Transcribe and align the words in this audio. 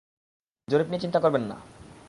জরিপ 0.67 0.87
নিয়ে 0.87 1.03
চিন্তা 1.03 1.19
করবেন 1.19 1.41
না। 1.41 1.57